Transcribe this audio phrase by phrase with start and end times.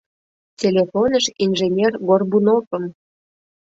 [0.61, 2.83] Телефоныш инженер Горбуновым!..